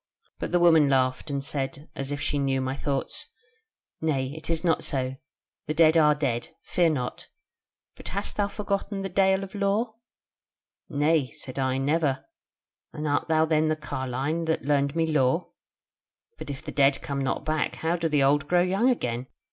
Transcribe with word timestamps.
But 0.39 0.51
the 0.51 0.57
woman 0.59 0.89
laughed, 0.89 1.29
and 1.29 1.43
said, 1.43 1.87
as 1.95 2.11
if 2.11 2.19
she 2.19 2.39
knew 2.39 2.59
my 2.59 2.75
thoughts: 2.75 3.27
'Nay, 4.01 4.33
it 4.35 4.49
is 4.49 4.63
not 4.63 4.83
so: 4.83 5.17
the 5.67 5.75
dead 5.75 5.95
are 5.95 6.15
dead; 6.15 6.47
fear 6.63 6.89
not: 6.89 7.27
but 7.95 8.07
hast 8.07 8.35
thou 8.35 8.47
forgotten 8.47 9.03
the 9.03 9.09
Dale 9.09 9.43
of 9.43 9.53
Lore?' 9.53 9.93
"'Nay,' 10.89 11.29
said 11.33 11.59
I, 11.59 11.77
'never; 11.77 12.25
and 12.91 13.07
art 13.07 13.27
thou 13.27 13.45
then 13.45 13.67
the 13.67 13.75
carline 13.75 14.45
that 14.45 14.65
learned 14.65 14.95
me 14.95 15.05
lore? 15.05 15.51
But 16.39 16.49
if 16.49 16.65
the 16.65 16.71
dead 16.71 17.03
come 17.03 17.19
not 17.23 17.45
back, 17.45 17.75
how 17.75 17.95
do 17.95 18.09
the 18.09 18.23
old 18.23 18.47
grow 18.47 18.63
young 18.63 18.89
again? 18.89 19.27